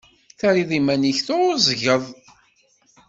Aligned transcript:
Terriḍ 0.39 0.71
iman-ik 0.77 1.19
tɛuẓẓgeḍ. 1.27 2.03